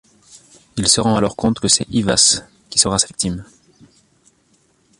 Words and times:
Il 0.77 0.87
se 0.87 0.99
rend 0.99 1.15
alors 1.15 1.35
compte 1.35 1.59
que 1.59 1.67
c'est 1.67 1.87
Ivass 1.91 2.43
qui 2.71 2.79
sera 2.79 2.97
sa 2.97 3.05
victime. 3.05 3.45